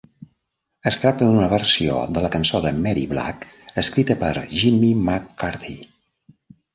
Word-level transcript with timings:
Es 0.91 0.97
tracta 1.01 1.25
d'una 1.25 1.49
versió 1.49 1.97
de 2.15 2.23
la 2.25 2.31
cançó 2.35 2.61
de 2.63 2.71
Mary 2.85 3.03
Black, 3.11 3.45
escrita 3.83 4.15
per 4.23 4.31
Jimmy 4.63 4.89
MacCarthy. 5.11 5.77